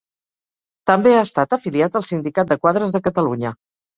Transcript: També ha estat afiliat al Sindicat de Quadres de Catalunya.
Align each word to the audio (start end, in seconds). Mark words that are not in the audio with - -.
També 0.91 1.11
ha 1.17 1.25
estat 1.25 1.53
afiliat 1.59 1.99
al 2.01 2.07
Sindicat 2.09 2.53
de 2.53 2.59
Quadres 2.65 2.95
de 2.97 3.05
Catalunya. 3.09 3.53